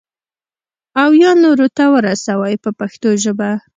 او 1.01 1.09
یا 1.23 1.31
نورو 1.43 1.67
ته 1.77 1.83
ورسوي 1.95 2.53
په 2.63 2.69
پښتو 2.79 3.09
ژبه. 3.23 3.51